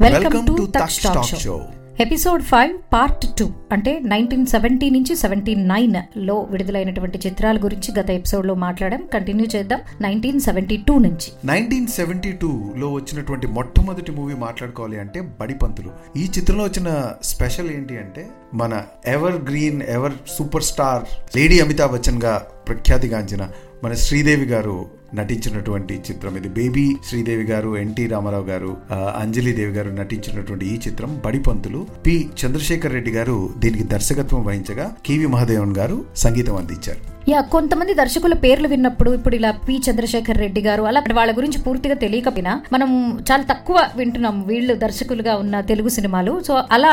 Welcome 0.00 0.46
to 0.46 0.68
Taksh 0.80 0.98
talk 1.00 1.26
show 1.26 1.60
episode 2.00 2.42
five 2.42 2.78
part 2.92 3.26
two 3.38 3.50
అంటే 3.72 4.00
nineteen 4.04 4.46
seventy 4.46 4.90
నుంచి 4.90 5.16
seventy 5.16 5.54
నైన్లో 5.54 6.46
విడుదలైనటువంటి 6.50 7.18
చిత్రాల 7.26 7.56
గురించి 7.56 8.00
గత 8.00 8.10
ఎపిసోడ్లో 8.10 8.54
మాట్లాడాం. 8.54 9.08
కంటిన్యూ 9.14 9.46
చేద్దాం. 9.56 9.80
నైన్టీన్ 10.00 10.40
సెవెంటీ 10.40 10.76
టూ 10.76 10.98
నుంచి. 10.98 11.32
నైన్టీన్ 11.44 11.86
సెవెంటీ 11.86 12.38
లో 12.76 12.92
వచ్చినటువంటి 12.92 13.46
మొట్టమొదటి 13.46 14.12
మూవీ 14.12 14.34
మాట్లాడుకోవాలి 14.34 15.00
అంటే 15.00 15.20
బడిపంతులు 15.20 15.90
ఈ 16.16 16.30
చిత్రంలో 16.38 16.64
వచ్చిన 16.64 17.12
స్పెషల్ 17.22 17.70
ఏంటి 17.70 17.96
అంటే 17.96 18.26
మన 18.54 18.82
evergreen 19.44 19.82
ever 19.82 20.12
superstar 20.62 21.02
lady 21.36 21.60
Amitabh 21.60 21.92
బచ్చన్గా 21.92 22.38
ప్రఖ్యాతిగాంచిన 22.38 23.48
మన 23.84 23.94
శ్రీదేవి 23.94 24.46
గారు 24.46 24.97
నటించినటువంటి 25.14 25.94
చిత్రం 25.94 26.36
ఇది. 26.36 26.48
బేబీ 26.48 26.96
శ్రీదేవి 27.08 27.44
గారు 27.44 27.76
ఎన్టీ 27.76 28.06
రామారావు 28.06 28.44
గారు 28.44 28.76
అంజలి 28.92 29.52
దేవి 29.52 29.72
గారు 29.72 29.90
నటించినటువంటి 29.90 30.66
ఈ 30.66 30.78
చిత్రం 30.88 31.22
బడిపంతులు. 31.24 31.86
పి. 32.06 32.28
చంద్రశేఖర్ 32.44 32.92
రెడ్డి 32.92 33.10
గారు 33.10 33.50
దీనికి 33.58 33.84
దర్శకత్వం 33.84 34.44
వహించగా 34.44 34.96
కివి 35.06 35.26
మహాదేవన్ 35.26 35.76
గారు 35.76 36.04
సంగీతం 36.16 36.56
అందించారు. 36.56 37.17
యా 37.26 37.40
కొంతమంది 37.54 37.92
దర్శకుల 37.94 38.34
పేర్లు 38.42 38.68
విన్నప్పుడు 38.68 39.10
ఇప్పుడు 39.16 39.34
ఇలా 39.38 39.50
పి. 39.64 39.74
చంద్రశేఖర్ 39.86 40.38
రెడ్డి 40.38 40.60
గారు 40.66 40.82
అలా 40.90 41.00
వాళ్ళ 41.18 41.32
గురించి 41.38 41.58
పూర్తిగా 41.64 41.96
తెలియకపోయినా 42.04 42.52
మనం 42.74 42.90
చాలా 43.28 43.44
తక్కువ 43.50 43.78
వింటున్నాం 43.96 44.36
వీళ్ళు 44.50 44.74
దర్శకులుగా 44.74 45.34
ఉన్న 45.36 45.60
తెలుగు 45.70 45.90
సినిమాలు. 45.96 46.34
సో 46.46 46.54
అలా 46.76 46.92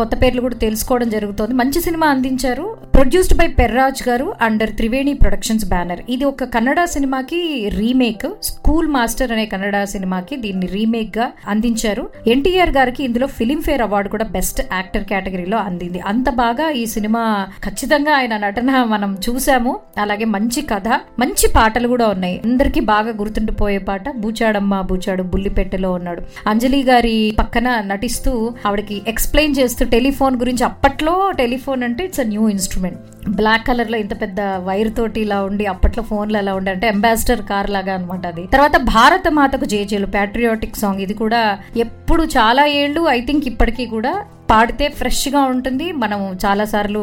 కొత్త 0.00 0.12
పేర్లు 0.22 0.40
కూడా 0.40 0.58
తెలుసుకోవడం 0.66 1.08
జరుగుతోంది. 1.16 1.54
మంచి 1.54 1.80
సినిమా 1.80 2.06
అందించారు. 2.06 2.66
ప్రొడ్యూస్డ్ 2.96 3.36
బై 3.40 3.46
పెర్రాజ్ 3.60 4.02
గారు 4.08 4.34
అండర్ 4.42 4.72
త్రివేణి 4.78 5.14
ప్రొడక్షన్స్ 5.22 5.66
బ్యానర్ 5.72 6.00
ఇది 6.08 6.24
ఒక 6.24 6.44
కన్నడ 6.54 6.84
సినిమాకి 6.94 7.40
రీమేక్ 7.80 8.26
స్కూల్ 8.42 8.88
మాస్టర్ 8.88 9.32
అనే 9.32 9.46
కన్నడ 9.46 9.84
సినిమాకి 9.94 10.36
దీన్ని 10.36 10.66
రీమేక్గా 10.76 11.26
అందించారు. 11.48 12.06
ఎన్టీఆర్ 12.26 12.72
గారికి 12.78 13.04
ఇందులో 13.04 13.26
ఫిలింఫేర్ 13.40 13.84
అవార్డు 13.88 14.08
కూడా 14.14 14.24
బెస్ట్ 14.38 14.62
యాక్టర్ 14.72 15.04
కేటగిరీలో 15.10 15.58
అందింది. 15.58 16.00
అంత 16.12 16.30
బాగా 16.42 16.70
ఈ 16.70 16.86
సినిమా 16.86 17.24
ఖచ్చితంగా 17.66 18.14
ఆయన 18.20 18.36
నటన 18.36 18.70
మనం 18.94 19.12
చూసాము. 19.56 19.72
అలాగే 20.02 20.26
మంచి 20.34 20.60
కథ 20.70 20.88
మంచి 21.20 21.46
పాటలు 21.56 21.86
కూడా 21.92 22.06
ఉన్నాయి. 22.14 22.36
అందరికీ 22.46 22.80
బాగా 22.92 23.10
గుర్తుండిపోయే 23.20 23.80
పాట 23.88 24.04
బూచాడమ్మ 24.22 24.80
బూచాడు 24.90 25.22
బుల్లిపెట్టెలో 25.32 25.90
ఉన్నాడు. 25.98 26.22
అంజలి 26.50 26.80
గారి 26.90 27.16
పక్కన 27.40 27.68
నటిస్తూ 27.92 28.32
ఆవిడకి 28.66 28.96
ఎక్స్ప్లెయిన్ 29.12 29.56
చేస్తూ 29.58 29.82
టెలిఫోన్ 29.94 30.36
గురించి 30.42 30.64
అప్పట్లో 30.70 31.14
టెలిఫోన్ 31.42 31.82
అంటే 31.88 32.04
it's 32.08 32.22
a 32.24 32.28
new 32.32 32.44
instrument 32.54 33.00
black 33.38 33.66
కలర్లో 33.68 33.96
ఇంత 34.04 34.14
పెద్ద 34.20 34.40
వైర్ 34.68 34.90
తోటి 34.98 35.20
ఇలా 35.26 35.38
ఉండి 35.48 35.64
అప్పట్లో 35.66 36.02
ఫోన్లు 36.10 36.36
ఎలా 36.38 36.52
ఉండే 36.58 36.70
అంటే 36.70 36.86
అంబాసిడర్ 36.88 37.42
కార్ 37.50 37.68
లాగా 37.76 37.92
అనమాట 37.94 38.24
అది. 38.26 38.44
తర్వాత 38.52 38.76
భారత 38.94 39.28
మాతకు 39.38 39.66
జేజేలు 39.72 40.08
ప్యాట్రియాటిక్ 40.16 40.80
సాంగ్ 40.82 41.02
ఇది 41.06 41.14
కూడా 41.14 41.40
ఎప్పుడు 41.76 42.22
చాలా 42.36 42.64
ఏళ్ళు 42.80 43.02
ఐ 43.16 43.20
థింక్ 43.20 43.46
ఇప్పటికీ 43.46 43.86
కూడా 43.94 44.12
పాడితే 44.50 44.88
ఫ్రెష్గా 44.88 45.40
ఉంటుంది. 45.52 45.86
మనం 46.02 46.20
చాలా 46.44 46.64
సార్లు 46.64 47.02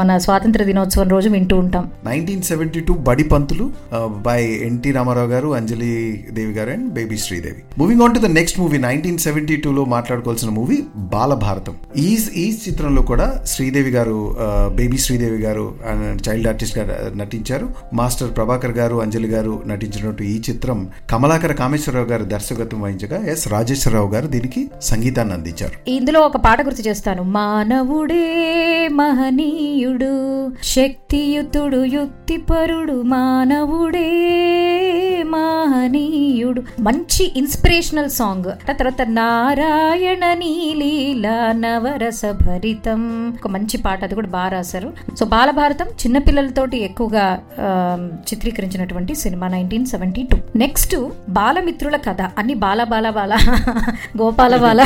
మన 0.00 0.18
స్వాతంత్ర 0.18 0.62
దినోత్సవం 0.62 1.08
రోజు 1.08 1.28
వింటూ 1.28 1.56
ఉంటాం. 1.58 1.84
నైన్టీన్ 2.06 2.42
సెవెంటీ 2.42 2.80
టూ 2.80 2.94
బడి 3.08 3.24
పంతులు 3.24 3.66
బై 4.26 4.42
ఎన్టీ 4.68 4.90
రామారావు 4.92 5.30
గారు 5.34 5.48
అంజలి 5.54 5.92
దేవి 6.32 6.52
గారు 6.52 6.70
and 6.70 6.88
baby 6.98 7.16
Sridevi. 7.16 7.60
Moving 7.78 8.02
on 8.02 8.14
to 8.14 8.18
the 8.18 8.30
next 8.38 8.60
movie 8.60 8.78
nineteen 8.78 9.18
seventy 9.18 9.62
లో 9.76 9.84
మాట్లాడుకోవాల్సిన 9.84 10.50
మూవీ 10.50 10.76
బాలభారతం. 10.96 11.74
ఈ 11.96 12.10
ఈ 12.36 12.44
చిత్రంలో 12.66 13.02
కూడా 13.02 13.26
శ్రీదేవి 13.46 13.90
గారు 13.90 14.36
బేబీ 14.74 14.98
శ్రీదేవి 14.98 15.38
గారు 15.42 15.64
చైల్డ్ 16.28 16.48
ఆర్టిస్ట్గా 16.48 16.84
నటించారు. 17.16 17.66
మాస్టర్ 17.92 18.30
ప్రభాకర్ 18.36 18.74
గారు 18.78 18.96
అంజలి 19.02 19.28
గారు 19.28 19.62
నటించినట్టు 19.66 20.22
ఈ 20.22 20.36
చిత్రం 20.50 20.78
కమలాకర 21.10 21.52
కామేశ్వరరావు 21.52 22.06
గారు 22.06 22.24
దర్శకత్వం 22.24 22.82
వహించగా 22.82 23.18
ఎస్ 23.32 23.48
రాజేశ్వరరావు 23.48 24.10
గారు 24.14 24.26
దీనికి 24.26 24.62
సంగీతాన్ని 24.82 25.34
అందించారు. 25.34 25.90
ఇందులో 25.90 26.20
ఒక 26.20 26.36
పాట 26.36 26.58
గుర్తు 26.76 26.88
చేస్తాను. 26.88 27.22
మానవుడే 27.22 28.24
మహనీయుడు 28.92 30.14
శక్తియుతుడు 30.62 31.80
యుక్తిపరుడు 31.84 32.96
మానవుడే 33.12 34.08
మహనీయుడు. 35.26 36.62
మంచి 36.80 37.24
ఇన్స్పిరేషనల్ 37.36 38.10
సాంగ్. 38.10 38.50
తర్వాత 38.72 39.02
నారాయణ 39.20 40.24
నీలీల 40.42 41.28
నవరస 41.62 42.22
భరితం. 42.46 43.00
ఒక 43.30 43.48
మంచి 43.54 43.76
పాట 43.78 44.00
అది 44.04 44.14
కూడా 44.14 44.30
బాగా 44.36 44.48
రాశారు. 44.48 44.92
సో 45.18 45.24
బాలభారతం 45.26 45.88
చిన్నపిల్లలతోటి 46.02 46.78
ఎక్కువగా 46.82 47.26
చిత్రీకరించినటువంటి 48.30 49.14
cinema 49.14 49.48
nineteen 49.48 49.86
seventy 49.94 50.22
two. 50.32 50.38
Next 50.56 50.96
బాలమిత్రుల 51.28 51.96
కథ. 52.08 52.20
అన్ని 52.38 52.54
బాల 52.66 52.82
బాల 52.92 53.08
బాల 53.10 53.34
గోపాల 54.20 54.54
బాల 54.56 54.80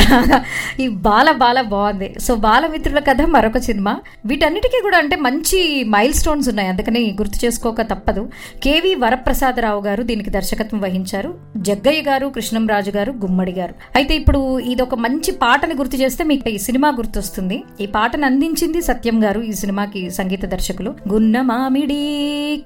ఈ 0.79 0.87
బాల 1.07 1.29
బాల 1.43 1.59
బాగుంది. 1.81 2.09
సో 2.25 2.31
బాలమిత్రుల 2.45 2.99
కథ 3.09 3.21
మరొక 3.35 3.59
సినిమా. 3.67 3.93
వీటన్నిటికీ 4.25 4.79
కూడా 4.83 4.97
అంటే 5.03 5.15
మంచి 5.27 5.59
మైల్ 5.95 6.15
స్టోన్స్ 6.21 6.47
ఉన్నాయి. 6.49 6.69
అందుకని 6.69 7.03
గుర్తు 7.21 7.37
చేసుకోక 7.45 7.81
తప్పదు. 7.91 8.23
కేవి 8.63 8.93
వరప్రసాదరావు 9.03 9.81
గారు 9.87 10.03
దీనికి 10.11 10.31
దర్శకత్వం 10.37 10.81
వహించారు. 10.81 11.31
జగ్గయ్య 11.57 12.01
గారు 12.09 12.27
కృష్ణంరాజు 12.35 12.91
గారు 12.97 13.11
గుమ్మడి 13.23 13.53
గారు. 13.59 13.75
అయితే 13.95 14.13
ఇప్పుడు 14.21 14.41
ఇది 14.71 14.81
ఒక 14.87 14.95
మంచి 15.05 15.31
పాటని 15.43 15.75
గుర్తు 15.81 15.97
చేస్తే 16.03 16.23
మీకు 16.31 16.49
ఈ 16.55 16.57
సినిమా 16.67 16.89
గుర్తొస్తుంది. 16.99 17.57
ఈ 17.81 17.85
పాటను 17.95 18.25
అందించింది 18.25 18.81
సత్యం 18.81 19.17
గారు 19.25 19.41
ఈ 19.51 19.53
సినిమాకి 19.61 20.01
సంగీత 20.19 20.45
దర్శకులు. 20.53 20.91
గున్న 21.13 21.37
మామిడి 21.51 22.01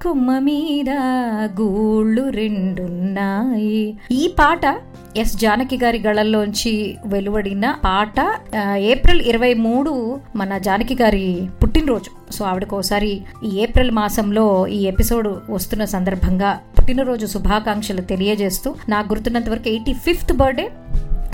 కుమ్మ 0.03 0.31
మీద 0.49 0.91
గూళ్ళు 1.61 2.23
రెండున్నాయి. 2.39 3.81
ఈ 4.11 4.23
పాట 4.39 4.65
ఎస్ 5.17 5.33
జానకి 5.37 5.77
గారి 5.83 5.99
గళల్లోంచి 5.99 6.71
వెలువడిన 7.05 7.65
పాట 7.83 8.19
ఏప్రిల్ 8.77 9.21
ఇరవై 9.21 9.53
మూడు 9.53 9.91
మన 10.35 10.57
జానకి 10.57 10.95
గారి 11.01 11.27
పుట్టినరోజు. 11.63 12.31
సో 12.31 12.45
ఆవిడకు 12.45 12.75
ఒకసారి 12.75 13.11
ఈ 13.43 13.49
ఏప్రిల్ 13.57 13.91
మాసంలో 13.91 14.67
ఈ 14.67 14.79
ఎపిసోడ్ 14.83 15.29
వస్తున్న 15.49 15.85
సందర్భంగా 15.85 16.59
పుట్టినరోజు 16.77 17.25
శుభాకాంక్షలు 17.25 18.01
తెలియజేస్తూ 18.01 18.75
నాకు 18.89 19.13
గుర్తున్నంత 19.13 19.49
వరకు 19.49 19.69
eighty 19.69 19.93
fifth 19.93 20.33
birthday. 20.33 20.69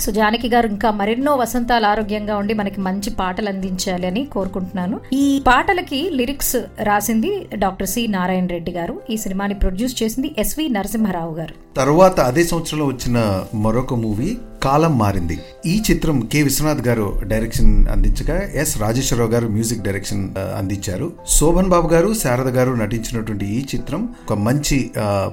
So 0.02 0.12
Janaki 0.12 0.48
గారు 0.48 0.66
ఇంకా 0.66 0.88
మరెన్నో 0.90 1.32
వసంతాలు 1.36 1.86
ఆరోగ్యంగా 1.86 2.34
ఉండి 2.36 2.54
మనకి 2.54 2.80
మంచి 2.80 3.10
పాటలు 3.10 3.48
అందించాలి 3.48 4.06
అని 4.06 4.22
కోరుకుంటున్నాను. 4.32 4.96
ఈ 5.12 5.42
పాటలకి 5.46 6.00
లిరిక్స్ 6.10 6.56
రాసింది 6.80 7.30
డాక్టర్ 7.54 7.88
సి 7.88 8.02
నారాయణ 8.06 8.46
రెడ్డి 8.46 8.72
గారు. 8.72 8.94
ఈ 9.10 9.16
సినిమాని 9.16 9.54
ప్రొడ్యూస్ 9.54 10.02
చేసింది 10.02 10.30
ఎస్వి 10.38 10.66
నరసింహారావు 10.68 11.34
గారు. 11.34 11.54
తరువాత 11.76 12.20
అదే 12.20 12.44
సంవత్సరంలో 12.44 12.86
వచ్చిన 12.86 13.18
మరొక 13.54 13.94
మూవీ 13.94 14.30
కాలం 14.62 14.98
మారింది. 14.98 15.38
ఈ 15.66 15.82
చిత్రం 15.90 16.20
కె. 16.20 16.42
విశ్వనాథ్ 16.42 16.88
గారు 16.88 17.20
డైరెక్షన్ 17.24 17.88
అందించగా 17.88 18.42
ఎస్. 18.54 18.78
రాజేశ్వరరావు 18.78 19.30
గారు 19.30 19.48
మ్యూజిక్ 19.48 19.82
డైరెక్షన్ 19.82 20.34
అందించారు. 20.58 21.12
శోభన్ 21.28 21.68
బాబు 21.68 21.88
గారు 21.88 22.14
శారద 22.14 22.48
గారు 22.48 22.70
నటించినటువంటి 22.70 23.46
ఈ 23.46 23.64
చిత్రం 23.74 24.08
ఒక 24.30 24.38
మంచి 24.38 24.90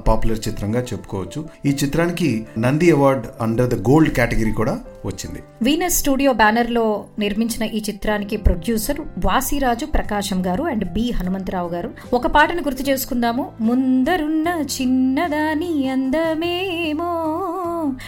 పాపులర్ 0.08 0.48
చిత్రంగా 0.48 0.82
చెప్పుకోవచ్చు. 0.82 1.46
ఈ 1.66 1.70
చిత్రానికి 1.70 2.46
Nandi 2.60 2.92
award 2.92 3.28
under 3.42 3.70
the 3.70 3.90
gold 3.90 4.10
category 4.10 4.52
కూడా 4.52 4.80
వచ్చింది. 5.06 5.40
వీనస్ 5.62 5.98
స్టూడియో 5.98 6.34
బ్యానర్లో 6.34 7.06
నిర్మించిన 7.20 7.64
ఈ 7.64 7.82
చిత్రానికి 7.90 8.38
ప్రొడ్యూసర్ 8.38 9.00
వాసిరాజు 9.26 9.86
ప్రకాశం 9.86 10.46
గారు 10.46 10.64
అండ్ 10.64 10.94
బి. 10.94 11.12
హనుమంతరావు 11.12 11.70
గారు. 11.70 11.92
ఒక 12.14 12.28
పాటను 12.28 12.62
గుర్తు 12.62 12.84
చేసుకుందాము. 12.90 13.52
ముందరున్న 13.62 14.48
చిన్నదాని 14.82 15.90
అందమేమో 15.90 17.10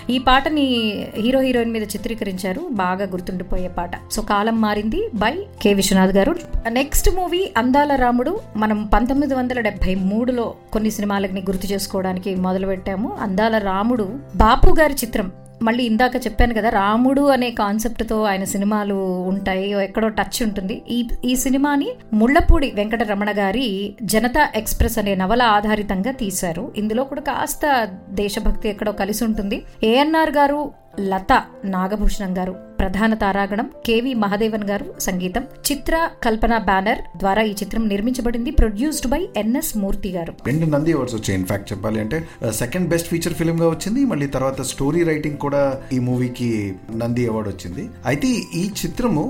ఈ 0.10 0.18
పాటని 0.18 0.66
హీరో 1.18 1.40
హీరోయిన్ 1.40 1.72
మీద 1.72 1.84
చిత్రీకరించారు. 1.84 2.62
బాగా 2.72 3.06
గుర్తుండిపోయే 3.06 3.68
పాట. 3.68 3.92
సో 4.12 4.22
కాలం 4.22 4.62
మారింది 4.62 5.10
బై 5.14 5.46
కె. 5.62 5.74
విశ్వనాథ్ 5.74 6.18
గారు. 6.18 6.36
నెక్స్ట్ 6.70 7.16
మూవీ 7.16 7.52
అందాల 7.58 7.96
రాముడు. 7.96 8.40
మనం 8.56 8.86
పంతొమ్మిది 8.86 9.36
వందల 9.36 9.60
డెబ్బై 9.60 9.96
మూడులో 9.96 10.54
కొన్ని 10.74 10.92
సినిమాలని 10.92 11.42
గుర్తు 11.42 11.68
చేసుకోవడానికి 11.68 12.36
మొదలు 12.36 12.68
పెట్టాము 12.68 13.18
అందాల 13.22 13.58
రాముడు 13.58 14.20
బాపు 14.36 14.76
గారి 14.80 14.94
చిత్రం. 14.94 15.32
మళ్ళీ 15.62 15.84
ఇందాక 15.84 16.16
చెప్పాను 16.16 16.54
కదా 16.54 16.70
రాముడు 16.70 17.22
అనే 17.22 17.52
కాన్సెప్ట్తో 17.52 18.24
ఆయన 18.24 18.44
సినిమాలు 18.44 18.98
ఉంటాయి 19.32 19.72
ఎక్కడో 19.72 20.10
టచ్ 20.10 20.44
ఉంటుంది. 20.44 20.82
ఈ 20.90 21.08
ఈ 21.26 21.36
సినిమాని 21.36 21.90
ముళ్ళపూడి 22.14 22.72
వెంకటరమణ 22.72 23.30
గారి 23.38 23.96
జనతా 24.04 24.50
ఎక్స్ప్రెస్ 24.56 24.98
అనే 24.98 25.16
నవల 25.16 25.42
ఆధారితంగా 25.42 26.12
తీశారు. 26.12 26.72
ఇందులో 26.78 27.04
కూడా 27.04 27.22
కాస్త 27.22 27.64
దేశభక్తి 28.10 28.70
ఎక్కడో 28.70 28.92
కలిసి 28.92 29.24
ఉంటుంది. 29.24 29.64
ఏఎన్ఆర్ 29.84 30.30
గారు 30.30 30.60
లత 31.00 31.34
నాగభూషణం 31.66 32.38
గారు. 32.38 32.56
ప్రధాన 32.82 33.14
తారాగణం 33.14 33.70
కేవి 33.86 34.14
మహాదేవన్ 34.14 34.64
గారు. 34.70 34.86
సంగీతం 35.00 35.44
చిత్ర 35.68 36.10
కల్పన 36.24 36.58
బ్యానర్ 36.58 37.02
ద్వారా 37.18 37.42
ఈ 37.42 37.52
చిత్రం 37.52 37.88
నిర్మించబడింది 37.88 38.52
ప్రొడ్యూస్డ్ 38.52 39.08
బై 39.08 39.20
ఎన్ఎస్ 39.38 39.78
మూర్తి 39.78 40.10
గారు. 40.12 40.34
రెండు 40.48 40.66
నంది 40.66 40.94
అవార్డ్స్ 40.94 41.16
వచ్చాయి. 41.16 41.40
ఇన్ఫాక్ట్ 41.40 41.72
చెప్పాలి 41.72 42.00
అంటే 42.00 42.18
సెకండ్ 42.62 42.90
బెస్ట్ 42.90 43.08
ఫీచర్ 43.08 43.34
ఫిల్మ్గా 43.34 43.68
వచ్చింది. 43.70 44.06
మళ్ళీ 44.12 44.28
తర్వాత 44.28 44.62
స్టోరీ 44.62 45.04
రైటింగ్ 45.04 45.38
కూడా 45.38 45.62
ఈ 45.94 46.00
మూవీకి 46.00 46.50
నంది 47.02 47.26
అవార్డు 47.30 47.50
వచ్చింది. 47.50 47.90
అయితే 48.06 48.28
ఈ 48.62 48.64
చిత్రము 48.82 49.24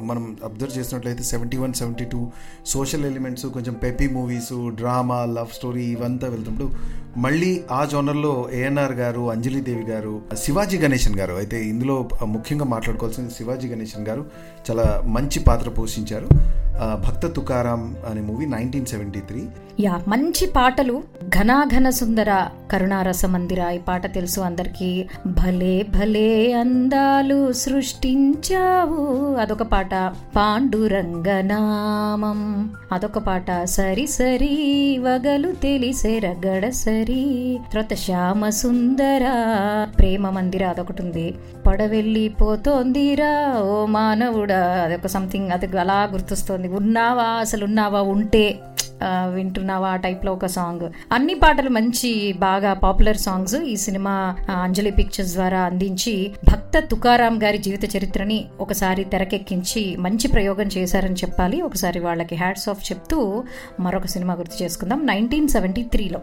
మనం 0.01 0.37
అబ్జర్వ్ 0.45 0.79
చేసినట్లయితే 0.79 1.23
seventy 1.23 1.57
one 1.57 1.75
seventy 1.75 2.05
two 2.05 2.31
social 2.67 3.05
elements 3.05 3.47
కొంచెం 3.47 3.75
peppy 3.75 4.09
movies 4.09 4.71
drama 4.75 5.25
love 5.25 5.49
story 5.49 5.85
ఇవంతా 5.85 6.29
వెళ్తున్నప్పుడు 6.29 6.71
మళ్ళీ 7.21 7.65
ఆ 7.71 7.85
జోనర్లో 7.85 8.49
ఏఎన్ఆర్ 8.53 8.93
గారు 8.93 9.31
అంజలిదేవి 9.31 9.83
గారు 9.83 10.23
శివాజీ 10.35 10.79
గణేశన్ 10.79 11.17
గారు 11.17 11.33
అయితే 11.33 11.65
ఇందులో 11.65 12.09
ముఖ్యంగా 12.25 12.65
మాట్లాడుకోవాల్సింది 12.65 13.35
శివాజీ 13.35 13.69
గణేశన్ 13.69 14.07
గారు 14.07 14.25
చాలా 14.71 15.03
మంచి 15.07 15.41
పాత్ర 15.41 15.69
పోషించారు. 15.69 16.29
భక్త 17.07 17.27
తుకారాం 17.27 17.97
అనే 18.11 18.21
movie 18.21 18.47
nineteen 18.47 18.87
seventy 18.87 19.21
three 19.21 19.47
yeah 19.81 20.01
మంచి 20.09 20.47
పాటలు 20.47 21.03
ఘనాఘన 21.25 21.91
సుందర 21.91 22.49
కరుణారస 22.73 23.25
మందిర 23.25 23.71
ఈ 23.75 23.79
పాట 23.79 24.15
తెలుసు 24.15 24.41
అందరికీ. 24.41 25.09
భలే 25.27 25.83
భలే 25.83 26.53
అందాలు 26.53 27.53
సృష్టించావు. 27.53 29.35
అదొక 29.35 29.63
పాట. 29.63 29.86
పాట 29.93 30.15
పాండురంగనామం. 30.37 32.71
అదొక 32.93 33.19
పాట. 33.19 33.65
సరి 33.65 34.07
సరి 34.07 34.99
వగలు 34.99 35.53
తెలిసే 35.53 36.19
రగడ 36.19 36.69
సరి. 36.69 37.59
తర్వాత 37.73 37.95
శ్యామ 37.95 38.49
సుందర 38.49 39.21
ప్రేమ 39.99 40.31
మందిర 40.31 40.67
అదొకటి 40.67 41.03
ఉంది 41.03 41.35
పడవెళ్ళిపోతోందిరా 41.67 43.63
ఓ 43.63 43.87
మానవుడా. 43.87 44.83
అదొక 44.83 45.07
సంథింగ్ 45.07 45.51
అది 45.51 45.79
అలా 45.79 46.09
గుర్తొస్తుంది. 46.13 46.69
ఉన్నావా? 46.69 47.23
అసలు 47.23 47.65
ఉన్నావా 47.65 48.03
ఉంటే. 48.03 48.59
వింటున్నావా 49.05 49.89
ఆ 49.89 49.97
టైప్లో 49.97 50.33
ఒక 50.33 50.47
సాంగ్ 50.47 50.91
అన్ని 51.13 51.35
పాటలు 51.35 51.71
మంచి 51.71 52.33
బాగా 52.33 52.75
పాపులర్ 52.75 53.17
సాంగ్స్ 53.17 53.55
ఈ 53.55 53.77
సినిమా 53.77 54.37
అంజలి 54.63 54.91
పిక్చర్స్ 54.91 55.35
ద్వారా 55.35 55.61
అందించి 55.61 56.33
భక్త 56.53 56.79
తుకారాం 56.79 57.43
గారి 57.43 57.59
జీవిత 57.59 57.97
చరిత్రని 57.97 58.45
ఒకసారి 58.61 59.05
తెరకెక్కించి 59.05 59.97
మంచి 59.97 60.29
ప్రయోగం 60.29 60.67
చేశారని 60.67 61.15
చెప్పాలి. 61.15 61.61
ఒకసారి 61.61 62.01
వాళ్ళకి 62.01 62.35
హ్యాట్స్ 62.35 62.69
ఆఫ్ 62.69 62.93
చెప్తూ 62.93 63.45
మరొక 63.81 64.07
సినిమా 64.07 64.35
గుర్తు 64.35 64.63
చేసుకుందాం. 64.63 65.07
నైన్టీన్ 65.07 65.49
సెవెంటీ 65.49 65.83
త్రీలో 65.83 66.21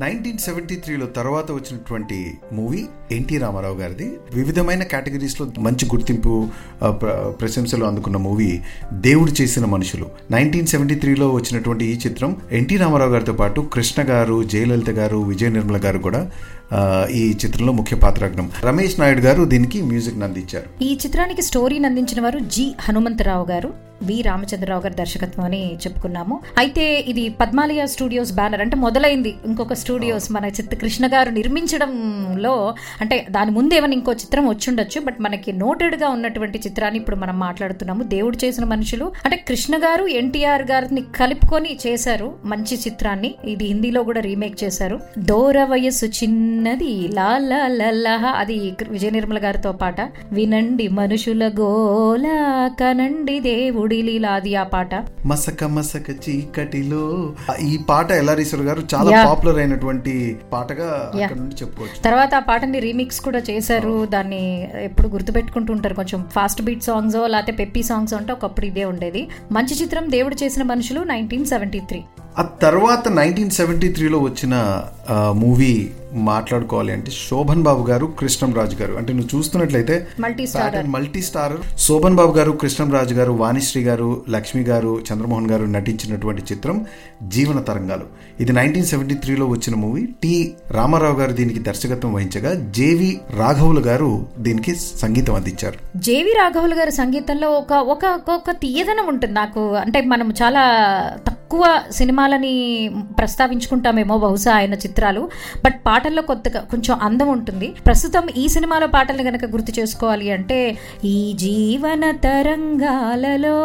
నైన్టీన్ 0.00 0.38
సెవెంటీ 0.38 0.74
త్రీలో 0.74 1.06
తర్వాత 1.06 1.52
వచ్చినటువంటి 1.52 2.16
మూవీ 2.52 2.82
ఎన్టీ 3.12 3.36
రామారావు 3.38 3.76
గారిది. 3.76 4.06
వివిధమైన 4.34 4.82
కేటగిరీస్లో 4.82 5.46
మంచి 5.58 5.86
గుర్తింపు 5.86 6.48
ప్రశంసలు 7.40 7.84
అందుకున్న 7.84 8.16
మూవీ 8.16 8.60
దేవుడు 8.92 9.32
చేసిన 9.40 9.64
మనుషులు. 9.64 10.06
నైన్టీన్ 10.30 10.66
సెవెంటీ 10.66 10.94
త్రీలో 10.94 11.28
వచ్చినటువంటి 11.32 11.84
ఈ 11.84 11.98
చిత్రం 12.06 12.36
ఎన్టీ 12.52 12.76
రామారావు 12.76 13.10
గారితో 13.10 13.32
పాటు 13.32 13.60
కృష్ణ 13.72 14.02
గారు 14.02 14.42
జయలలిత 14.42 14.90
గారు 14.90 15.16
విజయ 15.16 15.48
నిర్మల 15.48 15.80
గారు 15.84 15.98
కూడా 15.98 16.30
ఈ 17.10 17.36
చిత్రంలో 17.44 17.72
ముఖ్య 17.72 17.96
పాత్రాగ్నం 17.96 18.50
రమేష్ 18.64 19.00
నాయుడు 19.00 19.20
గారు 19.20 19.44
దీనికి 19.44 19.82
మ్యూజిక్ 19.82 20.22
అందించారు. 20.22 20.84
ఈ 20.84 20.98
చిత్రానికి 21.06 21.42
స్టోరీని 21.42 21.86
అందించిన 21.86 22.20
వారు 22.20 22.38
జి 22.38 22.74
హనుమంతరావు 22.80 23.46
గారు 23.46 23.88
వి 24.02 24.22
రామచంద్రరావు 24.22 24.82
గారి 24.82 24.94
దర్శకత్వం 24.94 25.44
అని 25.44 25.74
చెప్పుకున్నాము. 25.74 26.40
అయితే 26.58 27.04
ఇది 27.08 27.28
పద్మాలయ 27.28 27.86
స్టూడియోస్ 27.86 28.32
బ్యానర్ 28.32 28.60
అంటే 28.60 28.76
మొదలైంది. 28.76 29.34
ఇంకొక 29.46 29.72
స్టూడియోస్ 29.72 30.32
మన 30.32 30.46
చిత్త 30.46 30.74
కృష్ణ 30.74 31.06
గారు 31.06 31.30
నిర్మించడంలో 31.30 32.74
అంటే 33.00 33.26
దాని 33.30 33.50
ముందు 33.50 33.74
ఏమైనా 33.74 33.92
ఇంకో 33.92 34.12
చిత్రం 34.12 34.48
వచ్చుండొచ్చు 34.48 35.00
బట్ 35.00 35.20
మనకి 35.20 35.52
నోటెడ్గా 35.52 36.08
ఉన్నటువంటి 36.08 36.58
చిత్రాన్ని 36.58 36.98
ఇప్పుడు 36.98 37.16
మనం 37.16 37.38
మాట్లాడుతున్నాము. 37.38 38.02
దేవుడు 38.02 38.38
చేసిన 38.44 38.64
మనుషులు 38.64 39.12
అంటే 39.24 39.44
కృష్ణ 39.48 39.76
గారు 39.76 40.06
ఎన్టీఆర్ 40.06 40.62
గారిని 40.62 41.00
కలుపుకొని 41.00 41.78
చేశారు 41.86 42.34
మంచి 42.44 42.76
చిత్రాన్ని. 42.76 43.34
ఇది 43.44 43.64
హిందీలో 43.64 44.02
కూడా 44.02 44.20
రీమేక్ 44.20 44.64
చేశారు. 44.64 45.00
దూర 45.18 45.64
వయస్సు 45.64 46.06
చిన్నది 46.06 46.57
లా 47.14 47.38
లా 47.38 47.66
లా 47.66 47.90
లా 47.90 48.34
అది 48.38 48.74
విజయ 48.88 49.10
నిర్మల 49.10 49.38
గారితో 49.44 49.72
పాట. 49.72 50.00
వినండి 50.32 50.88
మనుషుల 50.88 51.50
గోల 51.60 52.26
కనండి 52.80 53.40
దేవుడి 53.40 54.02
లీలా. 54.02 54.28
అది 54.28 54.54
ఆ 54.54 54.62
పాట. 54.62 54.94
మసక 55.26 55.64
మసక 55.64 56.10
చీకటిలో. 56.10 57.32
ఈ 57.60 57.78
పాట 57.88 58.10
ఎల్లారీశ్వర్ 58.10 58.62
గారు 58.62 58.82
చాలా. 58.94 59.24
పాపులర్ 59.24 59.58
అయినటువంటి 59.58 60.38
పాటగా 60.52 61.12
చెప్పుకోవచ్చు. 61.62 62.02
తర్వాత 62.04 62.34
ఆ 62.34 62.38
పాటని 62.38 62.78
రీమిక్స్ 62.78 63.20
కూడా 63.20 63.42
చేశారు. 63.50 64.06
దాన్ని 64.06 64.68
ఎప్పుడు 64.82 65.08
గుర్తుపెట్టుకుంటూ 65.08 65.74
ఉంటారు. 65.74 65.94
కొంచెం 65.94 66.26
ఫాస్ట్ 66.34 66.62
బీట్ 66.62 66.82
సాంగ్స్ 66.82 67.16
లేకపోతే 67.26 67.52
పెప్పీ 67.52 67.82
సాంగ్స్ 67.82 68.14
అంటే 68.14 68.32
ఒకప్పుడు 68.32 68.66
ఇదే 68.66 68.84
ఉండేది. 68.84 69.28
మంచి 69.52 69.74
చిత్రం 69.74 70.10
దేవుడు 70.10 70.36
చేసిన 70.44 70.62
మనుషులు 70.62 71.00
నైన్టీన్ 71.00 71.44
సెవెంటీ 71.44 71.80
త్రీ. 71.80 72.02
ఆ 72.38 72.42
తర్వాత 72.42 73.08
నైన్టీన్ 73.08 73.50
సెవెంటీ 73.50 73.88
త్రీలో 73.88 74.18
వచ్చిన 74.18 74.84
మూవీ 75.32 75.90
మాట్లాడుకోవాలి 76.14 76.92
అంటే 76.92 77.10
శోభన్ 77.10 77.62
బాబు 77.62 77.86
గారు 77.86 78.06
కృష్ణం 78.18 78.54
రాజు 78.54 78.76
గారు. 78.76 78.94
అంటే 78.94 79.12
నువ్వు 79.12 79.38
చూస్తున్నట్లయితే 79.38 80.06
మల్టీ 80.20 81.22
స్టార్ 81.22 81.78
శోభన్ 81.78 82.14
బాబు 82.14 82.32
గారు 82.32 82.52
కృష్ణం 82.52 82.92
రాజు 82.92 83.14
గారు 83.14 83.32
వాణిశ్రీ 83.32 83.82
గారు 83.82 84.24
లక్ష్మి 84.30 84.62
గారు 84.62 85.00
చంద్రమోహన్ 85.12 85.50
గారు 85.50 85.64
నటించినటువంటి 85.64 86.42
చిత్రం 86.52 86.86
జీవన 87.22 87.60
తరంగాలు. 87.60 88.06
ఇది 88.40 88.52
నైన్టీన్ 88.52 88.86
సెవెంటీ 88.86 89.14
త్రీలో 89.14 89.46
వచ్చిన 89.46 89.76
మూవీ. 89.76 90.08
టి 90.22 90.54
రామారావు 90.70 91.16
గారు 91.16 91.32
దీనికి 91.32 91.60
దర్శకత్వం 91.60 92.14
వహించగా 92.14 92.54
జేవి 92.70 93.20
రాఘవులు 93.36 93.80
గారు 93.80 94.26
దీనికి 94.38 94.74
సంగీతం 94.74 95.34
అందించారు. 95.34 95.78
జేవి 95.96 96.32
రాఘవులు 96.38 96.74
గారి 96.74 96.90
సంగీతంలో 96.90 97.50
ఒక 97.50 97.72
ఒక 97.72 98.20
ఒక 98.28 98.50
తీయదనం 98.50 99.08
ఉంటుంది. 99.08 99.34
నాకు 99.34 99.74
అంటే 99.74 100.00
మనం 100.00 100.30
చాలా 100.42 100.62
తక్కువ 101.26 101.80
సినిమాలని 101.90 102.90
ప్రస్తావించుకుంటామేమో 103.18 104.18
బహుశా 104.18 104.54
ఆయన 104.54 104.74
చిత్రాలు. 104.74 105.30
బట్ 105.64 105.74
పాటల్లో 105.98 106.22
కొత్తగా 106.22 106.60
కొంచెం 106.70 106.98
అందం 107.02 107.28
ఉంటుంది. 107.28 107.68
ప్రస్తుతం 107.86 108.24
ఈ 108.36 108.48
సినిమాలో 108.48 108.86
పాటల్ని 108.86 109.24
కనుక 109.24 109.44
గుర్తు 109.44 109.80
చేసుకోవాలి 109.80 110.30
అంటే 110.30 110.78
ఈ 111.04 111.34
జీవన 111.38 112.10
తరంగాలలో 112.10 113.56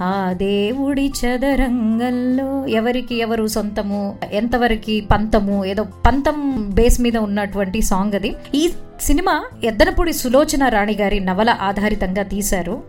ఆ 0.00 0.32
దేవుడి 0.32 1.12
చదరంగంలో 1.20 2.66
ఎవరికి 2.66 3.14
ఎవరు 3.18 3.46
సొంతము 3.46 4.00
ఎంతవరకు 4.32 4.96
పంతము 5.12 5.64
ఏదో 5.64 5.84
పంతం 6.06 6.38
బేస్ 6.74 7.00
మీద 7.00 7.16
ఉన్నటువంటి 7.16 7.82
సాంగ్ 7.82 8.14
అది. 8.14 8.32
ఈ 8.54 8.64
సినిమా 9.00 9.44
ఎద్దనపూడి 9.64 10.12
సులోచన 10.12 10.68
రాణి 10.68 10.94
గారి 11.00 11.20
నవల 11.20 11.50
ఆధారితంగా 11.60 12.22
తీశారు. 12.22 12.82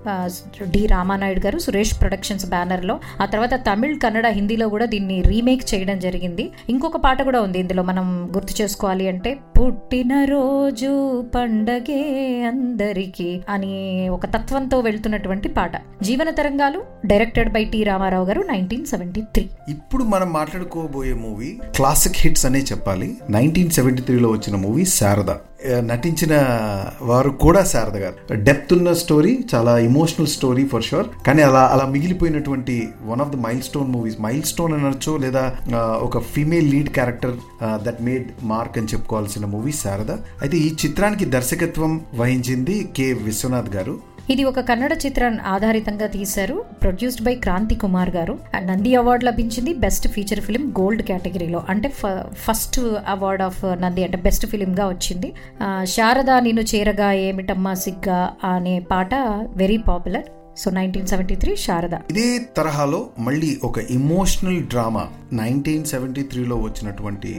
డి 0.74 0.88
రామానాయుడు 0.88 1.40
గారు 1.40 1.58
సురేష్ 1.60 1.94
ప్రొడక్షన్స్ 2.02 2.46
బ్యానర్లో 2.46 3.00
ఆ 3.22 3.26
తర్వాత 3.26 3.56
తమిళ్ 3.68 4.00
కన్నడ 4.00 4.28
హిందీలో 4.28 4.70
కూడా 4.70 4.86
దీన్ని 4.86 5.22
రీమేక్ 5.22 5.74
చేయడం 5.74 6.00
జరిగింది. 6.00 6.52
ఇంకొక 6.70 6.98
పాట 6.98 7.22
కూడా 7.22 7.42
ఉంది 7.42 7.60
ఇందులో 7.60 7.84
మనం 7.84 8.32
గుర్తు 8.36 8.56
చేసుకోవాలి 8.62 9.08
అంటే 9.08 9.38
పుట్టిన 9.58 10.24
రోజు 10.24 11.22
పండగే 11.36 12.02
అందరికి 12.46 13.42
అని 13.50 13.76
ఒక 14.10 14.26
తత్వంతో 14.26 14.80
వెళ్తున్నటువంటి 14.80 15.50
పాట. 15.50 15.72
జీవన 16.04 16.30
తరంగాలు 16.30 16.82
డైరెక్టెడ్ 17.06 17.52
బై 17.52 17.64
టి 17.66 17.84
రామారావు 17.84 18.26
గారు 18.26 18.42
నైన్టీన్ 18.42 18.86
సెవెంటీ 18.86 19.22
త్రీ. 19.22 19.50
ఇప్పుడు 19.70 20.04
మనం 20.04 20.34
మాట్లాడుకోబోయే 20.34 21.14
మూవీ 21.14 21.52
క్లాసిక్ 21.76 22.18
హిట్స్ 22.18 22.46
అనే 22.46 22.60
చెప్పాలి. 22.60 23.18
నైన్టీన్ 23.30 23.70
సెవెంటీ 23.70 24.02
త్రీలో 24.02 24.30
వచ్చిన 24.30 24.56
మూవీ 24.56 24.86
శారద. 24.86 25.32
నటించిన 25.66 26.34
వారు 27.02 27.30
కూడా 27.30 27.64
శారద 27.64 27.98
గారు. 27.98 28.34
డెప్త్ 28.34 28.74
ఉన్న 28.74 28.94
స్టోరీ 28.94 29.40
చాలా 29.54 29.78
ఇమోషనల్ 29.78 30.28
స్టోరీ 30.28 30.66
ఫర్ 30.66 30.84
షూర్ 30.84 31.08
కానీ 31.28 31.42
అలా 31.42 31.64
అలా 31.66 31.86
మిగిలిపోయినటువంటి 31.86 32.90
one 33.06 33.22
of 33.22 33.30
the 33.30 33.36
milestone 33.62 33.92
movies 33.92 34.22
milestone 34.44 34.74
అనొచ్చు 34.74 35.18
లేదా 35.18 35.44
ఒక 36.02 36.20
female 36.20 36.72
lead 36.72 36.90
character 36.90 37.36
that 37.84 38.02
made 38.02 38.28
mark 38.44 38.78
అని 38.78 38.88
చెప్పుకోవాల్సిన 38.88 39.46
మూవీ 39.46 39.72
శారద. 39.72 40.12
అయితే 40.12 40.58
ఈ 40.58 40.76
చిత్రానికి 40.86 41.26
దర్శకత్వం 41.26 42.02
వహించింది 42.16 42.90
కె. 42.98 43.14
విశ్వనాథ్ 43.14 43.76
గారు. 43.76 44.17
ఇది 44.34 44.44
ఒక 44.44 44.60
కన్నడ 44.60 44.94
చిత్రాన్ని 45.06 45.42
ఆధారితంగా 45.48 46.08
తీశారు 46.16 46.56
ప్రొడ్యూస్డ్ 46.82 47.22
బై 47.26 47.34
క్రాంతి 47.36 47.76
కుమార్ 47.76 48.10
గారు. 48.16 48.34
నంది 48.70 48.92
అవార్డు 48.96 49.26
లభించింది 49.26 49.74
బెస్ట్ 49.74 50.08
ఫీచర్ 50.08 50.42
ఫిలిం 50.48 50.64
గోల్డ్ 50.80 51.04
కేటగిరీలో 51.10 51.64
అంటే 51.70 51.90
ఫస్ట్ 52.46 52.80
అవార్డ్ 53.08 53.44
ఆఫ్ 53.44 53.62
నంది 53.84 54.04
అంటే 54.04 54.18
బెస్ట్ 54.18 54.46
ఫిలిం 54.46 54.72
గా 54.80 54.88
వచ్చింది. 54.88 55.30
శారదా 55.60 55.86
శారద 55.94 56.44
నిన్ను 56.48 56.62
చేరగా 56.62 57.12
ఏమిటమ్మా 57.28 57.74
సిగ్గా 57.74 58.20
అనే 58.44 58.76
పాట 58.92 59.14
very 59.62 59.78
popular 59.78 60.28
so 60.58 60.68
nineteen 60.72 61.08
seventy 61.08 61.36
three 61.36 61.56
Sharada. 61.56 61.96
ఇదే 62.10 62.28
తరహాలో 62.58 63.02
మళ్ళీ 63.20 63.52
ఒక 63.64 63.78
ఇమోషనల్ 63.98 64.62
డ్రామా 64.64 65.06
నైన్టీన్ 65.34 65.86
సెవెంటీ 65.86 66.24
త్రీలో 66.24 66.56
వచ్చినటువంటి 66.68 67.34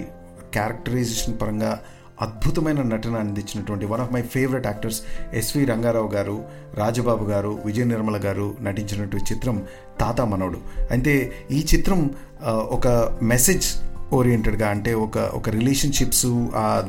క్యారెక్టరైజేషన్ 0.53 1.39
పరంగా 1.43 1.73
అద్భుతమైన 2.23 2.83
నటన 2.93 3.17
అందించినటువంటి 3.25 3.87
one 3.87 4.01
of 4.01 4.13
my 4.13 4.23
favourite 4.37 4.67
actors 4.67 5.01
SV 5.35 5.65
Ranga Rao 5.65 6.11
గారు 6.17 6.37
రాజబాబు 6.75 7.27
గారు 7.33 7.53
విజయ 7.67 7.85
నిర్మల 7.85 8.21
గారు 8.25 8.49
నటించినటువంటి 8.61 9.35
చిత్రం 9.35 9.59
తాత 10.01 10.21
మనోడు. 10.33 10.61
అయితే 10.91 11.15
ఈ 11.51 11.61
చిత్రం 11.75 12.01
ఒక 12.77 12.89
మెసేజ్ 13.35 13.69
ఓరియంటెడ్గా 14.17 14.67
అంటే 14.75 14.91
ఒక 15.05 15.19
ఒక 15.39 15.49
రిలేషన్షిప్స్ 15.57 16.27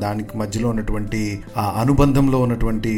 దానికి 0.00 0.32
మధ్యలో 0.38 0.68
ఉన్నటువంటి 0.68 1.20
ఆ 1.56 1.64
అనుబంధంలో 1.80 2.38
ఉన్నటువంటి 2.40 2.92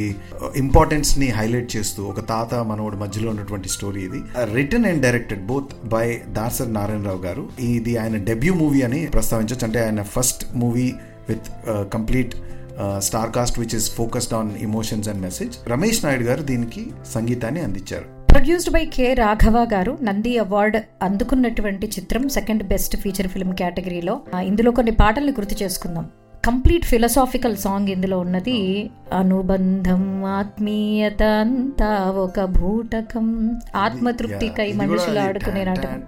ఇంపార్టెన్స్ని 0.56 1.28
హైలైట్ 1.38 1.70
చేస్తూ 1.76 2.02
ఒక 2.10 2.20
తాత 2.28 2.54
మనవడు 2.70 2.96
మధ్యలో 2.96 3.28
ఉన్నటువంటి 3.30 3.68
స్టోరీ 3.68 4.02
ఇది. 4.08 4.20
Written 4.54 4.86
and 4.86 5.02
directed 5.02 5.42
both 5.46 5.72
by 5.94 6.06
Dasari 6.38 6.70
Narayana Rao 6.74 7.22
garu. 7.26 7.44
ఇది 7.60 7.94
ఆయన 7.96 8.18
డెబ్యూ 8.30 8.54
మూవీ 8.54 8.82
అని 8.88 9.00
ప్రస్తావించవచ్చు 9.06 9.66
అంటే 9.68 9.80
ఆయన 9.86 10.02
first 10.16 10.44
movie 10.54 10.86
with 11.28 11.48
complete 11.94 12.34
star 12.98 13.30
cast 13.30 13.58
which 13.58 13.74
is 13.74 13.86
focused 13.96 14.34
on 14.34 14.50
emotions 14.56 15.08
and 15.08 15.22
message 15.22 15.54
Ramesh 15.68 16.04
Naidu 16.04 16.24
గారు 16.30 16.42
దీనికి 16.42 16.82
సంగీతాన్ని 17.14 17.60
అందించారు. 17.60 18.06
ప్రొడ్యూస్డ్ 18.32 18.72
బై 18.72 18.84
కె 18.86 19.14
రాఘవ 19.14 19.56
గారు 19.72 19.92
నంది 20.02 20.32
అవార్డ్ 20.38 20.76
అందుకున్నటువంటి 21.02 21.86
చిత్రం 21.86 22.28
సెకండ్ 22.28 22.62
బెస్ట్ 22.62 22.96
ఫీచర్ 22.96 23.28
ఫిల్మ్ 23.28 23.54
కేటగిరీలో 23.54 24.14
ఇందులో 24.42 24.70
కొన్ని 24.70 24.92
పాటల్ని 24.92 25.32
గుర్తు 25.32 25.56
చేసుకుందాం. 25.62 26.06
కంప్లీట్ 26.44 26.84
ఫిలసాఫికల్ 26.84 27.56
సాంగ్ 27.56 27.88
ఇందులో 27.88 28.18
ఉన్నది 28.18 28.90
అనుబంధం 29.12 30.24
ఆత్మీయత 30.24 31.22
అంతా 31.22 31.90
ఒక 32.24 32.44
భూటకం 32.44 33.26
ఆత్మతృప్తికై 33.76 34.72
మనుషులు 34.72 35.18
ఆడుకునే 35.18 35.64
నాటకం. 35.64 36.00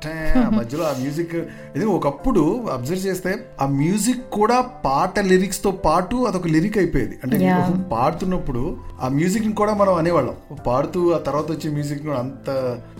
మధ్యలో 0.56 0.84
ఆ 0.84 0.92
మ్యూజిక్ 1.00 1.36
ఇది 1.76 1.84
ఒకప్పుడు 1.84 2.64
అబ్జర్వ్ 2.72 3.06
చేస్తే 3.06 3.34
ఆ 3.60 3.66
మ్యూజిక్ 3.66 4.30
కూడా 4.30 4.60
పాట 4.60 5.18
లిరిక్స్తో 5.20 5.70
పాటు 5.70 6.16
అదొక 6.16 6.48
లిరిక్ 6.48 6.78
అయిపోయేది. 6.78 7.18
అంటే 7.24 7.54
పాడుతున్నప్పుడు 7.92 8.76
ఆ 9.02 9.08
మ్యూజిక్ని 9.08 9.54
కూడా 9.54 9.74
మనం 9.74 9.94
అనేవాళ్ళం. 9.94 10.36
పాడుతూ 10.66 11.12
ఆ 11.12 11.18
తర్వాత 11.18 11.50
వచ్చే 11.52 11.70
మ్యూజిక్ 11.70 12.02
కూడా 12.06 12.18
అంత 12.18 12.50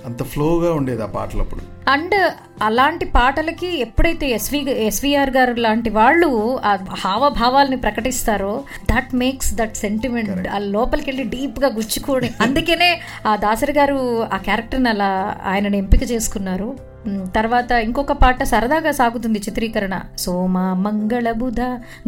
అంత 0.06 0.22
ఫ్లోగా 0.22 0.72
ఉండేది 0.72 1.02
ఆ 1.02 1.06
పాటలప్పుడు. 1.06 1.83
అండ్ 1.88 2.14
అలాంటి 2.62 3.04
పాటలకి 3.04 3.80
ఎప్పుడైతే 3.80 4.30
ఎస్వి 4.30 4.70
ఎస్విఆర్ 4.70 5.30
గారు 5.30 5.52
లాంటి 5.52 5.90
వాళ్ళు 5.90 6.60
ఆ 6.64 6.78
హావభావాల్ని 7.04 7.76
ప్రకటిస్తారో 7.76 8.64
దట్ 8.90 9.14
మేక్స్ 9.14 9.54
దట్ 9.54 9.76
సెంటిమెంట్ 9.76 10.48
ఆ 10.48 10.58
లోపలికి 10.58 11.10
వెళ్ళి 11.10 11.24
డీప్గా 11.24 11.68
గుచ్చుకొని 11.68 12.30
అందుకనే 12.40 13.00
ఆ 13.26 13.36
దాసరి 13.36 13.72
గారు 13.72 14.22
ఆ 14.22 14.36
క్యారెక్టర్ని 14.36 14.88
అలా 14.88 15.36
ఆయనని 15.44 15.78
ఎంపిక 15.78 16.10
చేసుకున్నారు. 16.10 16.93
తర్వాత 17.36 17.70
ఇంకొక 17.86 18.12
పాట 18.22 18.42
సరదాగా 18.42 18.90
సాగుతుంది 19.00 19.38
చిత్రీకరణ. 19.38 19.94
సోమ 20.18 20.58
మంగళ 20.84 21.28
బుధ 21.40 21.60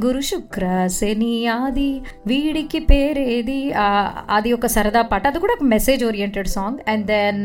గురు 0.04 0.20
శుక్ర 0.30 0.64
శని 0.98 1.32
ఆది 1.46 1.90
వీడికి 2.26 2.78
పేరేది 2.90 3.60
అది 4.36 4.52
ఒక 4.52 4.66
సరదా 4.76 5.02
పాట. 5.12 5.26
అది 5.26 5.38
కూడా 5.38 5.54
ఒక 5.58 5.64
message 5.74 6.04
oriented 6.04 6.48
song 6.48 6.78
and 6.90 7.06
then 7.06 7.44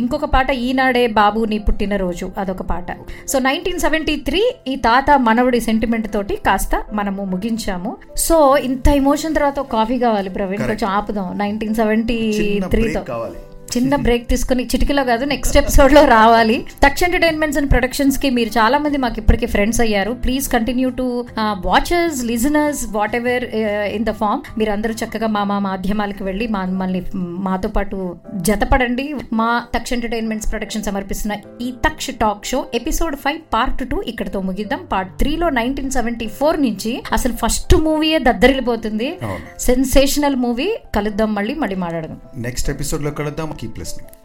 ఇంకొక 0.00 0.24
పాట 0.24 0.50
ఈనాడే 0.66 1.04
బాబు 1.20 1.40
నీ 1.52 1.58
పుట్టినరోజు. 1.68 2.28
అదొక 2.38 2.62
పాట. 2.72 2.90
సో 3.28 3.38
నైన్టీన్ 3.38 3.80
సెవెంటీ 3.86 4.16
త్రీ 4.28 4.42
ఈ 4.68 4.76
తాత 4.86 5.18
మనవడి 5.28 5.60
సెంటిమెంట్ 5.60 6.08
తోటి 6.14 6.36
కాస్త 6.46 6.82
మనము 6.92 7.24
ముగించాము. 7.32 7.96
సో 8.26 8.36
ఇంత 8.68 8.88
ఎమోషన్ 9.00 9.34
తర్వాత 9.34 9.60
కాఫీ 9.74 9.98
కావాలి 9.98 10.30
ప్రవీణ్. 10.30 10.64
కొంచెం 10.66 10.88
ఆపుదాం. 10.98 11.28
నైన్టీన్ 11.38 11.74
సెవెంటీ 11.74 12.18
త్రీతో 12.70 13.02
కావాలి. 13.12 13.40
చిన్న 13.72 13.96
బ్రేక్ 14.06 14.24
తీసుకుని 14.30 14.62
చిటికలో 14.72 15.02
కాదు 15.04 15.24
నెక్స్ట్ 15.30 15.56
ఎపిసోడ్లో 15.60 16.02
రావాలి. 16.12 16.56
టచ్ 16.82 17.02
ఎంటర్టైన్మెంట్స్ 17.04 17.58
అండ్ 17.60 17.70
ప్రొడక్షన్స్కి 17.70 18.28
మీరు 18.36 18.50
చాలా 18.58 18.76
మంది 18.84 18.98
మాకు 19.04 19.18
ఇప్పటికే 19.20 19.46
ఫ్రెండ్స్ 19.54 19.80
అయ్యారు. 19.84 20.12
Please 20.24 20.46
continue 20.52 20.88
to 20.98 21.06
watchers 21.66 22.20
listeners 22.30 22.82
whatever 23.20 23.44
in 23.96 24.06
the 24.08 24.12
form 24.20 24.42
మీరు 24.58 24.72
అందరూ 24.76 24.94
చక్కగా 25.02 25.30
మా 25.36 25.42
మా 25.52 25.58
మాధ్యమాలకు 25.68 26.24
వెళ్ళి 26.28 26.48
మా 26.56 26.62
మమ్మల్ని 26.64 27.02
మాతో 27.46 27.70
పాటు 27.76 27.98
జతపడండి. 28.48 29.06
మా 29.40 29.48
టచ్ 29.74 29.92
ఎంటర్టైన్మెంట్స్ 29.96 30.50
ప్రొడక్షన్ 30.52 30.86
సమర్పిస్తున్న 30.88 31.36
ఈ 31.66 31.70
Taksha 31.86 32.06
talk 32.22 32.46
show 32.52 32.60
episode 32.80 33.16
five 33.24 33.40
part 33.54 33.82
two 33.90 33.98
ఇక్కడతో 34.12 34.40
ముగిద్దాం. 34.50 34.82
పార్ట్ 34.92 35.12
త్రీలో 35.22 35.48
నైన్టీన్ 35.60 35.92
సెవెంటీ 35.98 36.28
ఫోర్ 36.38 36.60
నుంచి 36.66 36.94
అసలు 37.12 37.36
ఫస్ట్ 37.44 37.76
మూవీయే 37.88 38.20
దద్దరిల్లిపోతుంది. 38.28 39.10
సెన్సేషనల్ 39.68 40.38
మూవీ 40.46 40.70
కలుద్దాం 40.96 41.30
మళ్ళీ 41.34 41.56
మళ్ళీ 41.64 41.78
మాట్లాడదాం. 41.84 42.18
నెక్స్ట్ 42.48 42.70
ఎపిసోడ్లో 42.76 43.12
కలుద్దాం. 43.20 43.50
keep 43.54 43.78
listening. 43.78 44.23